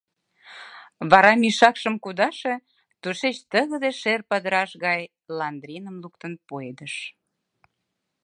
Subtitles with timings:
[1.11, 2.55] Вара мешакшым кудаше,
[3.01, 5.01] тушеч тыгыде шер падыраш гай
[5.37, 6.95] ландриным луктын пуэдыш.